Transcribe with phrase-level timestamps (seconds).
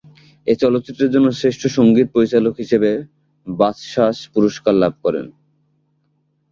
[0.47, 2.91] এ চলচ্চিত্রের জন্য শ্রেষ্ঠ সঙ্গীত পরিচালক হিসেবে
[3.47, 5.25] বাচসাস পুরস্কার লাভ করেন।